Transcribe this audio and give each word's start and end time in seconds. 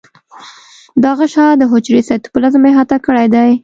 دا 1.03 1.11
غشا 1.19 1.47
د 1.57 1.63
حجرې 1.71 2.01
سایتوپلازم 2.09 2.63
احاطه 2.71 2.97
کړی 3.05 3.27
دی. 3.33 3.51